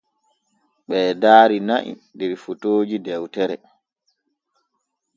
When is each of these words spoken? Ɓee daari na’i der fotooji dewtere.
Ɓee 0.87 1.11
daari 1.21 1.57
na’i 1.67 1.91
der 2.17 2.31
fotooji 2.43 2.97
dewtere. 3.05 3.55